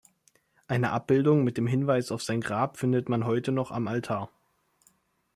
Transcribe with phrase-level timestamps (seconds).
[0.67, 4.31] Eine Abbildung mit dem Hinweis auf sein Grab findet man heute noch am Altar.